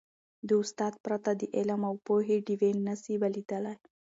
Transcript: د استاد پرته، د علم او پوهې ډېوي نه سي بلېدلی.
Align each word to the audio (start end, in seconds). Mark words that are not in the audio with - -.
د 0.47 0.49
استاد 0.61 0.93
پرته، 1.05 1.31
د 1.39 1.41
علم 1.55 1.81
او 1.89 1.95
پوهې 2.05 2.37
ډېوي 2.47 2.71
نه 2.87 2.93
سي 3.01 3.13
بلېدلی. 3.21 3.75